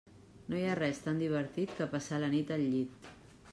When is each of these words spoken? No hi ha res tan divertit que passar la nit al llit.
No 0.53 0.55
hi 0.59 0.63
ha 0.69 0.77
res 0.79 1.01
tan 1.03 1.21
divertit 1.25 1.77
que 1.81 1.89
passar 1.93 2.21
la 2.25 2.33
nit 2.35 2.57
al 2.59 2.67
llit. 2.73 3.15